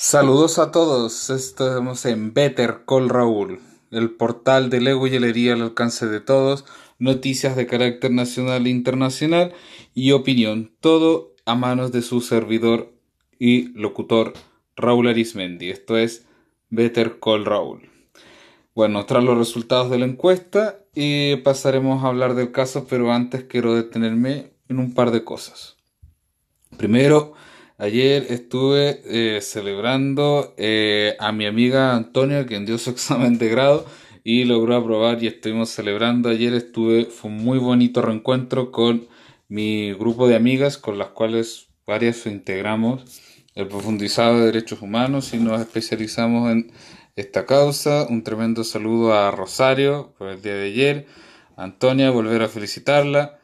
[0.00, 3.58] Saludos a todos, estamos en Better Call Raúl,
[3.90, 6.64] el portal de Lego y al alcance de todos,
[7.00, 9.54] noticias de carácter nacional e internacional
[9.94, 12.92] y opinión, todo a manos de su servidor
[13.40, 14.34] y locutor
[14.76, 15.68] Raúl Arismendi.
[15.68, 16.28] Esto es
[16.70, 17.90] Better Call Raúl.
[18.76, 23.46] Bueno, tras los resultados de la encuesta y pasaremos a hablar del caso, pero antes
[23.48, 25.76] quiero detenerme en un par de cosas.
[26.76, 27.34] Primero,
[27.78, 33.86] ayer estuve eh, celebrando eh, a mi amiga Antonia, quien dio su examen de grado
[34.24, 36.28] y logró aprobar y estuvimos celebrando.
[36.28, 39.08] Ayer estuve, fue un muy bonito reencuentro con
[39.48, 43.22] mi grupo de amigas, con las cuales varias integramos
[43.54, 46.70] el profundizado de derechos humanos y nos especializamos en
[47.16, 48.06] esta causa.
[48.08, 51.06] Un tremendo saludo a Rosario por el día de ayer,
[51.56, 53.37] Antonia, volver a felicitarla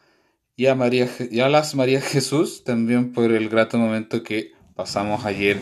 [0.55, 5.59] y a, María, y las María Jesús también por el grato momento que pasamos ayer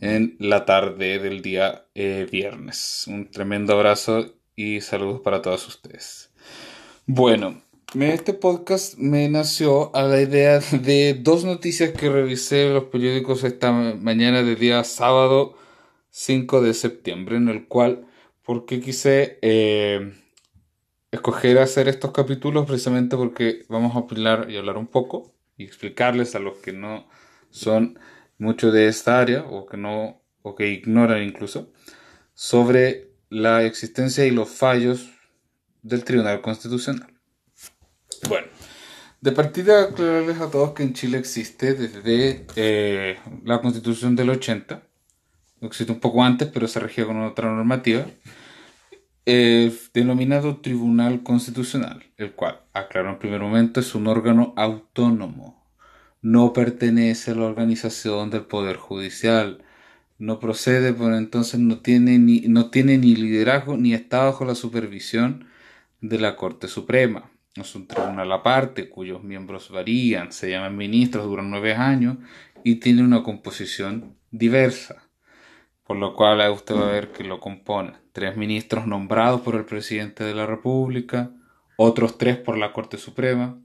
[0.00, 3.04] en la tarde del día eh, viernes.
[3.08, 6.30] Un tremendo abrazo y saludos para todos ustedes.
[7.06, 7.62] Bueno,
[7.98, 13.44] este podcast me nació a la idea de dos noticias que revisé en los periódicos
[13.44, 15.56] esta mañana de día sábado
[16.10, 18.06] 5 de septiembre, en el cual,
[18.44, 20.12] porque quise eh,
[21.10, 26.34] escoger hacer estos capítulos precisamente porque vamos a opinar y hablar un poco y explicarles
[26.34, 27.08] a los que no
[27.50, 27.98] son
[28.38, 31.72] mucho de esta área o que no o que ignoran incluso
[32.34, 35.10] sobre la existencia y los fallos
[35.82, 37.12] del Tribunal Constitucional.
[38.28, 38.46] Bueno,
[39.20, 44.82] de partida aclararles a todos que en Chile existe desde eh, la Constitución del 80,
[45.62, 48.06] existe un poco antes, pero se regía con otra normativa,
[49.92, 55.62] denominado Tribunal Constitucional, el cual, aclaro en primer momento, es un órgano autónomo.
[56.22, 59.62] No pertenece a la organización del Poder Judicial.
[60.18, 64.54] No procede, por entonces no tiene ni, no tiene ni liderazgo ni está bajo la
[64.54, 65.46] supervisión
[66.00, 67.30] de la Corte Suprema.
[67.54, 72.16] Es un tribunal aparte cuyos miembros varían, se llaman ministros, duran nueve años
[72.64, 75.07] y tiene una composición diversa
[75.88, 79.64] por lo cual usted va a ver que lo compone tres ministros nombrados por el
[79.64, 81.32] presidente de la República,
[81.78, 83.58] otros tres por la Corte Suprema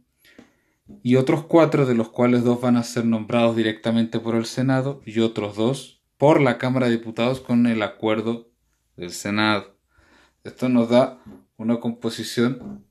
[1.04, 5.02] y otros cuatro de los cuales dos van a ser nombrados directamente por el Senado
[5.06, 8.50] y otros dos por la Cámara de Diputados con el acuerdo
[8.96, 9.76] del Senado.
[10.46, 11.22] Esto nos da
[11.58, 12.86] una composición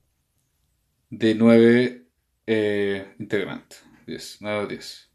[1.09, 2.07] de nueve
[2.47, 5.12] eh, integrantes, diez, nueve o diez.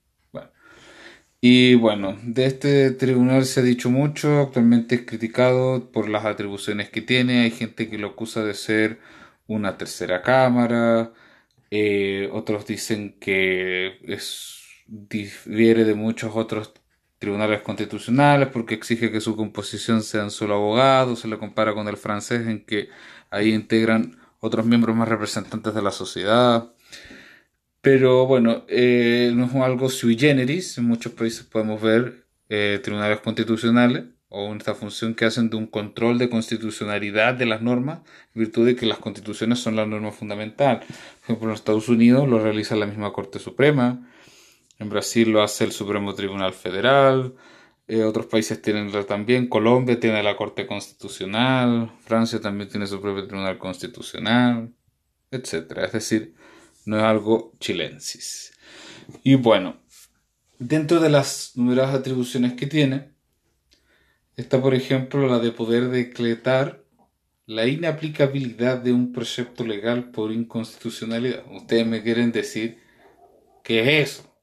[1.40, 6.90] Y bueno, de este tribunal se ha dicho mucho, actualmente es criticado por las atribuciones
[6.90, 9.00] que tiene, hay gente que lo acusa de ser
[9.48, 11.14] una tercera cámara,
[11.70, 16.74] eh, otros dicen que es, difiere de muchos otros
[17.20, 21.98] tribunales constitucionales porque exige que su composición sean solo abogados, se le compara con el
[21.98, 22.90] francés en que
[23.30, 26.72] ahí integran otros miembros más representantes de la sociedad.
[27.82, 30.78] Pero bueno, eh, no es algo sui generis.
[30.78, 35.68] En muchos países podemos ver eh, tribunales constitucionales o esta función que hacen de un
[35.68, 38.02] control de constitucionalidad de las normas,
[38.36, 40.80] en virtud de que las constituciones son la norma fundamental.
[40.80, 44.10] Por ejemplo, en Estados Unidos lo realiza la misma Corte Suprema,
[44.80, 47.36] en Brasil lo hace el Supremo Tribunal Federal,
[47.88, 53.26] eh, otros países tienen también, Colombia tiene la Corte Constitucional, Francia también tiene su propio
[53.28, 54.74] Tribunal Constitucional,
[55.32, 55.78] etc.
[55.86, 56.36] Es decir,
[56.88, 58.54] no es algo chilensis.
[59.24, 59.78] Y bueno,
[60.58, 63.12] dentro de las numerosas atribuciones que tiene,
[64.36, 66.84] está por ejemplo la de poder decretar
[67.46, 71.44] la inaplicabilidad de un precepto legal por inconstitucionalidad.
[71.52, 72.80] Ustedes me quieren decir
[73.64, 74.34] qué es eso.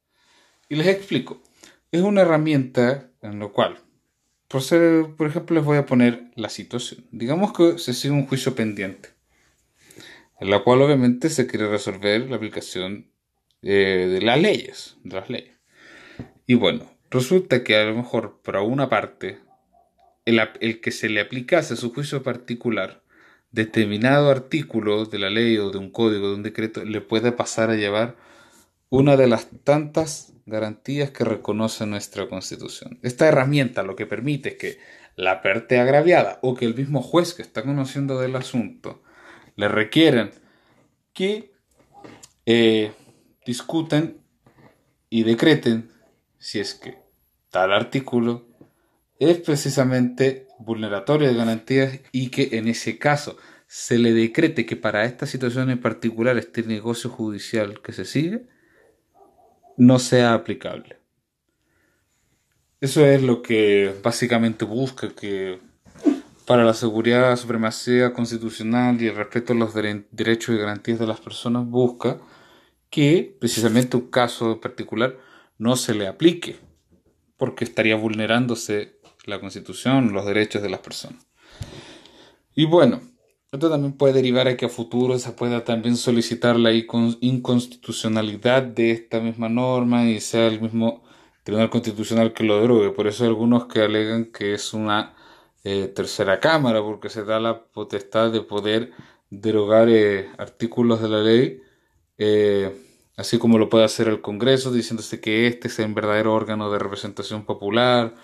[0.69, 1.43] Y les explico.
[1.93, 3.78] Es una herramienta en lo cual,
[4.49, 7.06] por, ser, por ejemplo, les voy a poner la situación.
[7.11, 9.13] Digamos que se sigue un juicio pendiente
[10.41, 13.11] en la cual obviamente se quiere resolver la aplicación
[13.62, 15.56] eh, de las leyes, de las leyes.
[16.47, 19.38] Y bueno, resulta que a lo mejor para una parte,
[20.25, 23.03] el, el que se le aplicase a su juicio particular
[23.53, 27.70] determinado artículo de la ley o de un código, de un decreto, le puede pasar
[27.70, 28.17] a llevar
[28.91, 32.99] una de las tantas garantías que reconoce nuestra Constitución.
[33.03, 34.79] Esta herramienta lo que permite es que
[35.17, 39.03] la parte agraviada o que el mismo juez que está conociendo del asunto
[39.56, 40.31] le requieren
[41.12, 41.53] que
[42.47, 42.93] eh,
[43.47, 44.17] discutan
[45.09, 45.91] y decreten
[46.39, 46.99] si es que
[47.51, 48.47] tal artículo
[49.19, 53.37] es precisamente vulneratorio de garantías y que en ese caso
[53.67, 58.47] se le decrete que para esta situación en particular este negocio judicial que se sigue
[59.77, 60.99] no sea aplicable.
[62.81, 65.59] Eso es lo que básicamente busca, que
[66.46, 71.20] para la seguridad, supremacía constitucional y el respeto a los derechos y garantías de las
[71.20, 72.19] personas busca
[72.91, 75.17] que precisamente un caso particular
[75.58, 76.56] no se le aplique,
[77.37, 81.26] porque estaría vulnerándose la constitución, los derechos de las personas.
[82.55, 83.00] Y bueno,
[83.50, 88.91] esto también puede derivar a que a futuro se pueda también solicitar la inconstitucionalidad de
[88.91, 91.02] esta misma norma y sea el mismo
[91.43, 92.91] Tribunal Constitucional que lo derogue.
[92.91, 95.14] Por eso hay algunos que alegan que es una
[95.64, 98.93] eh, tercera cámara, porque se da la potestad de poder
[99.31, 101.62] derogar eh, artículos de la ley,
[102.19, 102.70] eh,
[103.16, 106.78] así como lo puede hacer el Congreso, diciéndose que este es un verdadero órgano de
[106.78, 108.14] representación popular.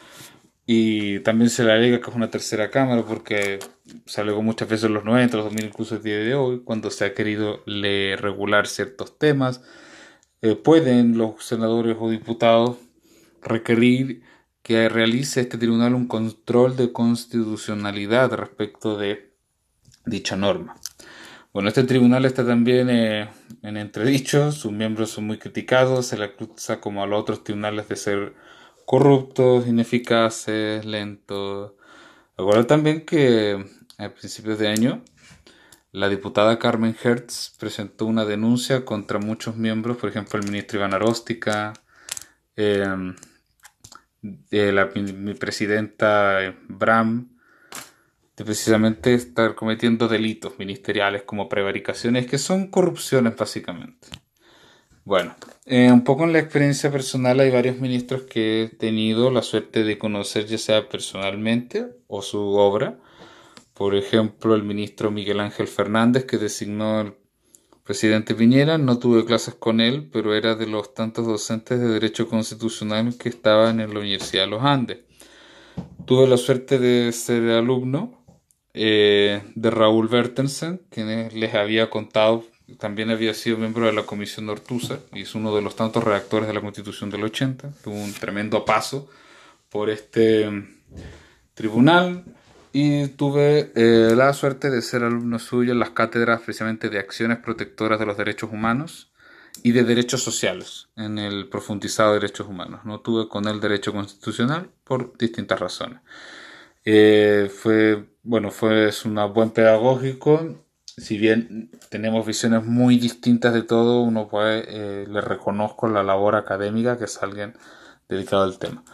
[0.67, 3.59] Y también se le alega que es una tercera cámara porque
[4.07, 6.91] se alegó muchas veces en los 90, los 2000, incluso el día de hoy, cuando
[6.91, 9.63] se ha querido regular ciertos temas.
[10.63, 12.77] pueden los senadores o diputados
[13.43, 14.23] requerir
[14.63, 19.33] que realice este tribunal un control de constitucionalidad respecto de
[20.07, 20.77] dicha norma.
[21.53, 23.29] Bueno, este tribunal está también eh,
[23.63, 27.89] en entredicho, sus miembros son muy criticados, se le acusa como a los otros tribunales
[27.89, 28.35] de ser
[28.87, 31.73] corruptos, ineficaces, lentos.
[32.37, 33.65] Recuerda también que
[33.99, 35.03] a principios de año
[35.93, 40.95] la diputada Carmen Hertz presentó una denuncia contra muchos miembros, por ejemplo el ministro Iván
[40.95, 41.73] Aróstica,
[42.55, 42.85] eh,
[44.23, 47.37] de la mi presidenta Bram
[48.37, 54.09] de precisamente estar cometiendo delitos ministeriales como prevaricaciones que son corrupciones básicamente.
[55.05, 55.35] Bueno,
[55.67, 59.83] eh, un poco en la experiencia personal hay varios ministros que he tenido la suerte
[59.85, 62.99] de conocer ya sea personalmente o su obra.
[63.75, 67.15] Por ejemplo, el ministro Miguel Ángel Fernández que designó el
[67.91, 72.29] presidente Piñera, no tuve clases con él, pero era de los tantos docentes de Derecho
[72.29, 74.99] Constitucional que estaban en la Universidad de los Andes.
[76.07, 78.25] Tuve la suerte de ser alumno
[78.75, 82.45] eh, de Raúl Bertensen, quien les había contado,
[82.79, 86.05] también había sido miembro de la Comisión de Ortuza y es uno de los tantos
[86.05, 87.73] redactores de la Constitución del 80.
[87.83, 89.11] Tuvo un tremendo paso
[89.69, 90.69] por este mm,
[91.55, 92.23] tribunal
[92.73, 97.39] y tuve eh, la suerte de ser alumno suyo en las cátedras precisamente de acciones
[97.39, 99.11] protectoras de los derechos humanos
[99.63, 102.81] y de derechos sociales en el profundizado de derechos humanos.
[102.85, 106.01] No tuve con él derecho constitucional por distintas razones.
[106.85, 110.65] Eh, fue, bueno, fue un buen pedagógico.
[110.85, 116.37] Si bien tenemos visiones muy distintas de todo, uno puede, eh, le reconozco la labor
[116.37, 117.55] académica que es alguien
[118.09, 118.85] dedicado al tema.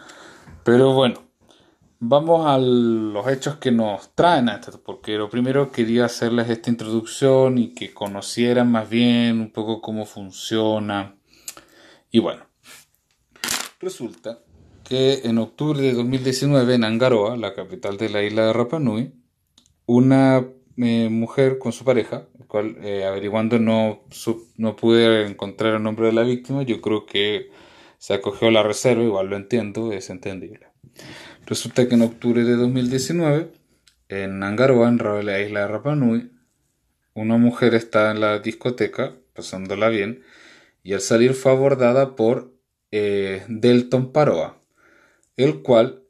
[0.65, 1.26] Pero bueno,
[1.99, 6.71] vamos a los hechos que nos traen a esto, porque lo primero quería hacerles esta
[6.71, 11.17] introducción y que conocieran más bien un poco cómo funciona.
[12.11, 12.45] Y bueno,
[13.81, 14.41] resulta
[14.85, 19.13] que en octubre de 2019 en Angaroa, la capital de la isla de Rapa Nui,
[19.87, 20.47] una
[20.77, 24.05] eh, mujer con su pareja, el cual eh, averiguando no,
[24.57, 27.51] no pude encontrar el nombre de la víctima, yo creo que
[27.99, 30.69] se acogió a la reserva, igual lo entiendo, es entendible.
[31.47, 33.53] Resulta que en octubre de 2019,
[34.09, 36.31] en Angaroa, en la isla de Rapa Nui,
[37.15, 40.23] una mujer está en la discoteca, pasándola bien,
[40.83, 42.55] y al salir fue abordada por
[42.91, 44.63] eh, Delton Paroa,
[45.37, 46.03] el cual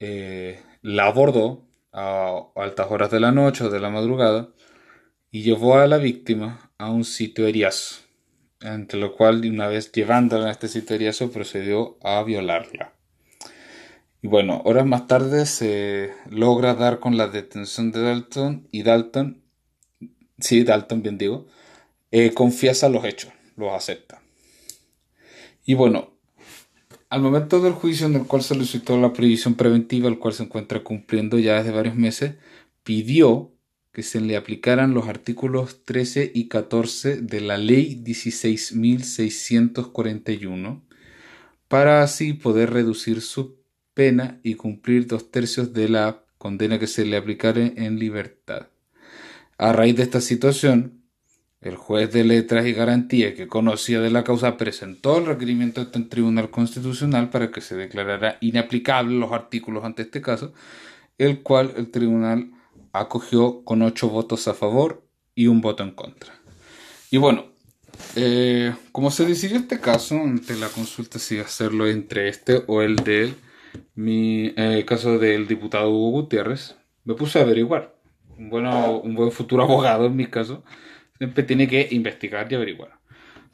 [0.00, 4.48] eh, la abordó a altas horas de la noche o de la madrugada
[5.30, 8.02] y llevó a la víctima a un sitio eriazo,
[8.62, 12.92] entre lo cual, una vez llevándola a este sitio eriazo, procedió a violarla.
[14.22, 19.42] Y bueno, horas más tarde se logra dar con la detención de Dalton y Dalton,
[20.38, 21.46] sí, Dalton bien digo,
[22.12, 24.22] eh, confiesa los hechos, los acepta.
[25.64, 26.12] Y bueno,
[27.08, 30.84] al momento del juicio en el cual solicitó la previsión preventiva, el cual se encuentra
[30.84, 32.36] cumpliendo ya desde varios meses,
[32.84, 33.52] pidió
[33.92, 40.80] que se le aplicaran los artículos 13 y 14 de la ley 16.641
[41.68, 43.62] para así poder reducir su
[43.94, 48.68] pena y cumplir dos tercios de la condena que se le aplicare en libertad.
[49.58, 51.02] A raíz de esta situación,
[51.60, 55.98] el juez de letras y garantía que conocía de la causa presentó el requerimiento ante
[55.98, 60.52] el Tribunal Constitucional para que se declarara inaplicable los artículos ante este caso,
[61.18, 62.50] el cual el tribunal
[62.92, 66.34] acogió con ocho votos a favor y un voto en contra.
[67.10, 67.46] Y bueno,
[68.16, 72.96] eh, como se decidió este caso ante la consulta si hacerlo entre este o el
[72.96, 73.34] de él,
[73.94, 77.94] mi eh, caso del diputado Hugo Gutiérrez, me puse a averiguar.
[78.36, 80.64] Un, bueno, un buen futuro abogado, en mi caso,
[81.18, 82.98] siempre tiene que investigar y averiguar.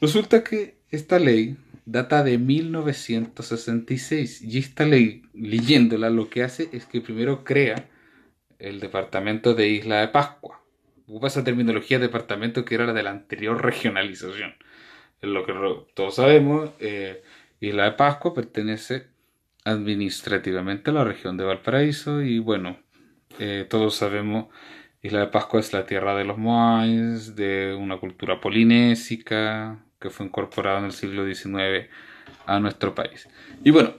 [0.00, 6.86] Resulta que esta ley data de 1966 y esta ley, leyéndola, lo que hace es
[6.86, 7.88] que primero crea
[8.58, 10.60] el departamento de Isla de Pascua.
[11.06, 14.54] Ocupa esa terminología de departamento que era la de la anterior regionalización.
[15.20, 15.54] Es lo que
[15.94, 17.22] todos sabemos, eh,
[17.60, 19.06] Isla de Pascua pertenece
[19.64, 22.78] administrativamente a la región de Valparaíso y bueno,
[23.38, 24.46] eh, todos sabemos
[25.02, 30.26] Isla de Pascua es la tierra de los Moais, de una cultura polinésica, que fue
[30.26, 31.88] incorporado en el siglo XIX
[32.46, 33.28] a nuestro país.
[33.64, 33.94] Y bueno,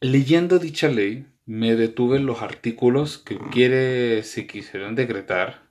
[0.00, 5.62] leyendo dicha ley, me detuve en los artículos que quiere, se quisieron decretar,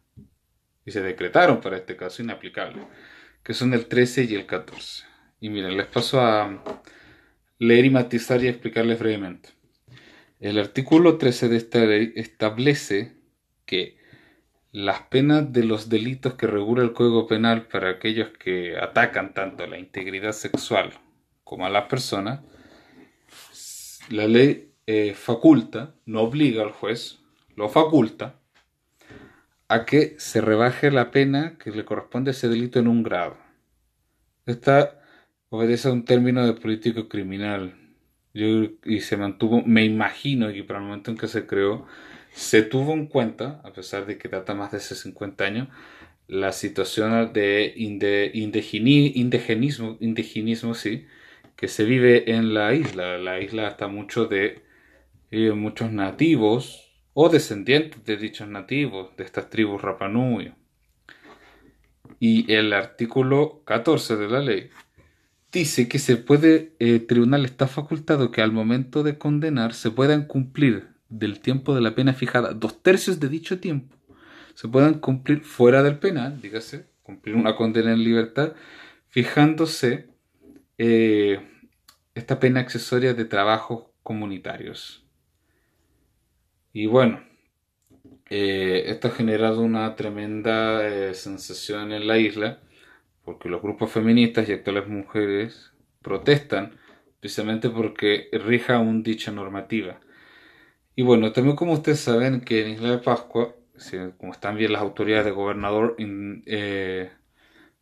[0.86, 2.84] y se decretaron para este caso inaplicables,
[3.44, 5.06] que son el 13 y el 14.
[5.40, 6.62] Y miren, les paso a
[7.60, 9.52] leer y matizar y explicarles brevemente.
[10.42, 13.14] El artículo 13 de esta ley establece
[13.66, 13.98] que
[14.74, 19.64] las penas de los delitos que regula el Código Penal para aquellos que atacan tanto
[19.64, 20.92] a la integridad sexual
[21.46, 22.42] como a las personas,
[24.10, 27.19] la ley eh, faculta, no obliga al juez,
[27.55, 28.39] lo faculta
[29.67, 33.38] a que se rebaje la pena que le corresponde a ese delito en un grado.
[34.48, 35.00] Esta
[35.50, 37.75] obedece a un término de político criminal
[38.34, 41.86] y se mantuvo, me imagino que para el momento en que se creó,
[42.31, 45.67] se tuvo en cuenta, a pesar de que data más de hace 50 años,
[46.27, 51.05] la situación de indigenismo, indigenismo sí,
[51.55, 53.19] que se vive en la isla.
[53.19, 54.67] La isla está mucho de
[55.32, 60.54] eh, muchos nativos o descendientes de dichos nativos, de estas tribus Rapanui.
[62.20, 64.70] Y el artículo 14 de la ley
[65.52, 69.92] dice que se puede, el eh, tribunal está facultado que al momento de condenar se
[69.92, 73.96] puedan cumplir del tiempo de la pena fijada, dos tercios de dicho tiempo,
[74.54, 78.54] se puedan cumplir fuera del penal, dígase, cumplir una condena en libertad,
[79.08, 80.08] fijándose
[80.78, 81.40] eh,
[82.14, 85.09] esta pena accesoria de trabajos comunitarios.
[86.74, 87.22] Y bueno,
[88.30, 92.60] eh, esto ha generado una tremenda eh, sensación en la isla,
[93.26, 95.72] porque los grupos feministas y actuales mujeres
[96.02, 96.78] protestan
[97.20, 100.00] precisamente porque rija un dicha normativa.
[100.96, 103.56] Y bueno, también como ustedes saben que en Isla de Pascua,
[104.18, 107.10] como están bien las autoridades de gobernador, eh,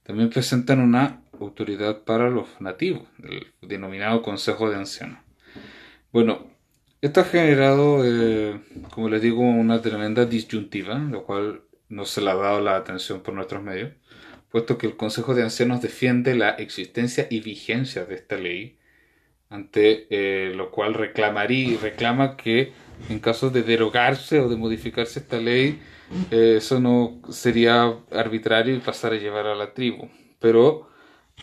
[0.03, 5.19] también presentan una autoridad para los nativos, el denominado Consejo de Ancianos.
[6.11, 6.45] Bueno,
[7.01, 8.59] esto ha generado, eh,
[8.91, 13.21] como les digo, una tremenda disyuntiva, lo cual no se le ha dado la atención
[13.21, 13.93] por nuestros medios,
[14.49, 18.77] puesto que el Consejo de Ancianos defiende la existencia y vigencia de esta ley,
[19.49, 22.73] ante eh, lo cual reclamaría y reclama que
[23.09, 25.79] en caso de derogarse o de modificarse esta ley,
[26.31, 30.09] eh, eso no sería arbitrario y pasar a llevar a la tribu.
[30.39, 30.89] Pero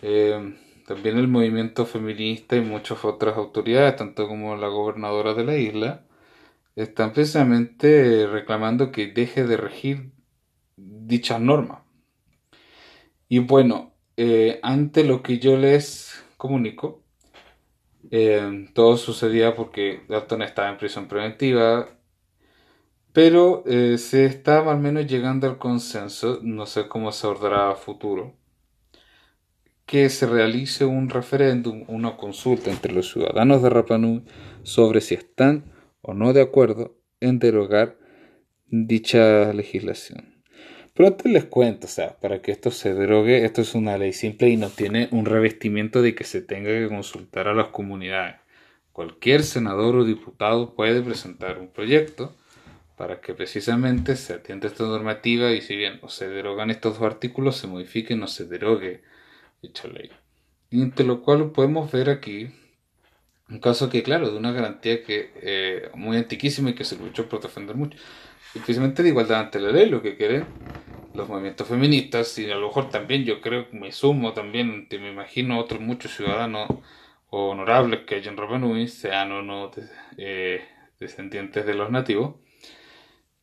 [0.01, 5.57] eh, también el movimiento feminista y muchas otras autoridades, tanto como la gobernadora de la
[5.57, 6.05] isla,
[6.75, 10.11] están precisamente reclamando que deje de regir
[10.77, 11.79] dichas normas.
[13.29, 17.03] Y bueno, eh, ante lo que yo les comunico,
[18.11, 21.89] eh, todo sucedía porque Dalton estaba en prisión preventiva,
[23.13, 27.75] pero eh, se estaba al menos llegando al consenso, no sé cómo se ordenará a
[27.75, 28.35] futuro,
[29.85, 34.23] que se realice un referéndum, una consulta entre los ciudadanos de Rapanui
[34.63, 37.97] sobre si están o no de acuerdo en derogar
[38.67, 40.43] dicha legislación.
[40.93, 44.13] Pero antes les cuento, o sea, para que esto se derogue, esto es una ley
[44.13, 48.37] simple y no tiene un revestimiento de que se tenga que consultar a las comunidades.
[48.93, 52.33] Cualquier senador o diputado puede presentar un proyecto
[52.95, 57.05] para que precisamente se atienda esta normativa y si bien o se derogan estos dos
[57.11, 59.03] artículos, se modifique o se derogue
[59.67, 60.09] dicha ley.
[60.71, 62.49] Y entre lo cual podemos ver aquí
[63.49, 67.29] un caso que, claro, de una garantía que eh, muy antiquísima y que se luchó
[67.29, 67.97] por defender mucho
[68.59, 70.45] precisamente de igualdad ante la ley, lo que quieren
[71.13, 74.99] los movimientos feministas y a lo mejor también yo creo que me sumo también, te
[74.99, 76.69] me imagino otros muchos ciudadanos
[77.29, 79.71] honorables que hay en Rapanui, sean o no
[80.17, 80.61] eh,
[80.99, 82.35] descendientes de los nativos,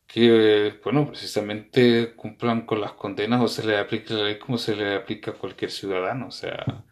[0.07, 4.75] que bueno, precisamente cumplan con las condenas o se les aplique la ley como se
[4.75, 6.85] le aplica a cualquier ciudadano, o sea,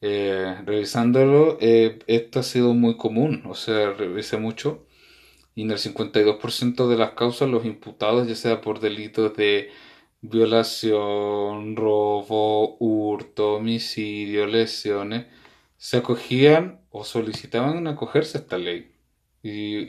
[0.00, 4.86] eh, revisándolo, eh, esto ha sido muy común, o sea, revisa mucho
[5.56, 9.70] y en el 52% de las causas los imputados, ya sea por delitos de
[10.20, 15.26] violación, robo, hurto, homicidio, lesiones,
[15.78, 18.92] se acogían o solicitaban acogerse a esta ley.
[19.42, 19.88] Y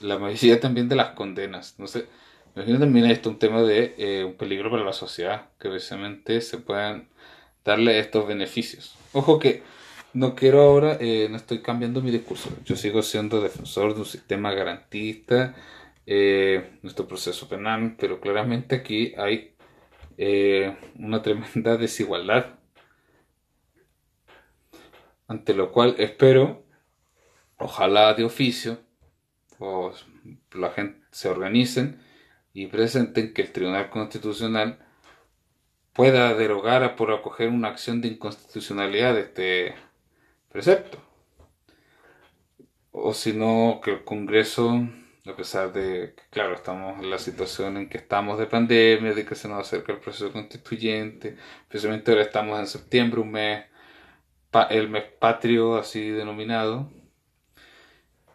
[0.00, 1.74] la mayoría también de las condenas.
[1.78, 2.06] No sé,
[2.54, 6.58] imagino también esto un tema de eh, un peligro para la sociedad, que precisamente se
[6.58, 7.08] puedan
[7.64, 8.96] darle estos beneficios.
[9.12, 9.62] Ojo que
[10.12, 12.50] no quiero ahora, eh, no estoy cambiando mi discurso.
[12.64, 15.54] Yo sigo siendo defensor de un sistema garantista,
[16.06, 19.54] eh, nuestro proceso penal, pero claramente aquí hay
[20.98, 22.58] una tremenda desigualdad.
[25.28, 26.64] Ante lo cual espero,
[27.58, 28.80] ojalá de oficio,
[29.58, 29.92] o
[30.52, 32.00] la gente se organicen
[32.52, 34.78] y presenten que el Tribunal Constitucional
[35.92, 39.74] pueda derogar por acoger una acción de inconstitucionalidad de este
[40.48, 40.98] precepto.
[42.92, 44.88] O si no, que el Congreso,
[45.26, 49.24] a pesar de que, claro, estamos en la situación en que estamos de pandemia, de
[49.24, 53.64] que se nos acerca el proceso constituyente, especialmente ahora estamos en septiembre, un mes,
[54.70, 56.90] el mes patrio así denominado,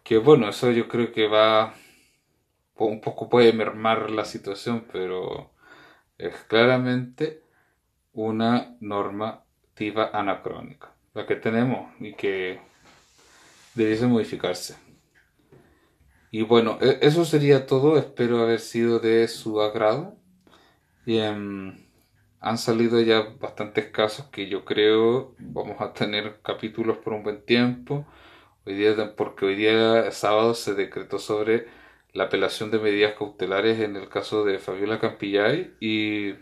[0.04, 1.74] que bueno, eso yo creo que va,
[2.76, 5.52] un poco puede mermar la situación, pero
[6.18, 7.44] es claramente
[8.14, 12.60] una normativa anacrónica la que tenemos y que
[13.76, 14.76] debiese modificarse.
[16.32, 17.98] Y bueno, e-, eso sería todo.
[17.98, 20.18] Espero haber sido de su agrado.
[21.06, 21.78] Y em,
[22.40, 27.46] han salido ya bastantes casos que yo creo vamos a tener capítulos por un buen
[27.46, 28.06] tiempo.
[28.66, 31.68] Hoy día, porque hoy día sábado se decretó sobre
[32.14, 36.36] la apelación de medidas cautelares en el caso de Fabiola Campillay y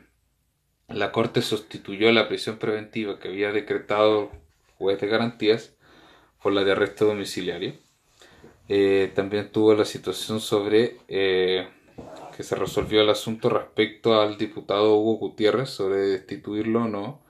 [0.88, 4.30] la Corte sustituyó la prisión preventiva que había decretado
[4.78, 5.74] juez de garantías
[6.44, 7.74] por la de arresto domiciliario.
[8.70, 11.68] Eh, también tuvo la situación sobre eh,
[12.38, 17.24] que se resolvió el asunto respecto al diputado Hugo Gutiérrez sobre destituirlo o no.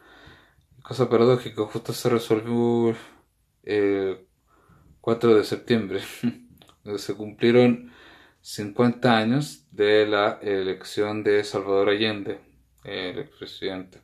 [0.84, 2.94] Cosa paradójica, justo se resolvió
[3.64, 4.28] el
[5.02, 6.00] 4 de septiembre,
[6.84, 7.92] donde se cumplieron
[8.42, 12.40] 50 años de la elección de Salvador Allende,
[12.84, 14.00] el expresidente.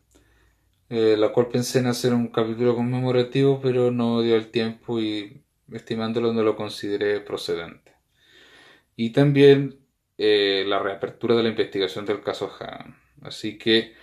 [0.90, 5.44] Eh, la cual pensé en hacer un capítulo conmemorativo, pero no dio el tiempo y
[5.72, 7.94] estimándolo no lo consideré procedente.
[8.96, 9.80] Y también
[10.18, 12.96] eh, la reapertura de la investigación del caso Han.
[13.22, 13.94] Así que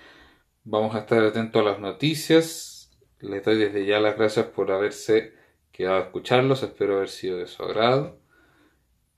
[0.63, 2.91] vamos a estar atentos a las noticias.
[3.21, 5.33] Les doy desde ya las gracias por haberse
[5.75, 6.63] quedado a escucharlos.
[6.63, 8.19] Espero haber sido de su agrado.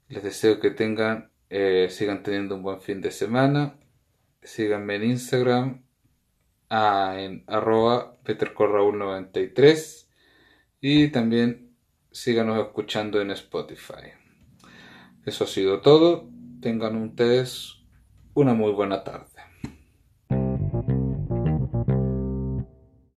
[0.09, 3.79] Les deseo que tengan, eh, sigan teniendo un buen fin de semana.
[4.43, 5.83] Síganme en Instagram
[6.71, 10.09] en arroba petercorraul93
[10.81, 11.77] y también
[12.11, 14.13] síganos escuchando en Spotify.
[15.25, 16.29] Eso ha sido todo.
[16.61, 17.83] Tengan ustedes
[18.35, 19.36] una muy buena tarde.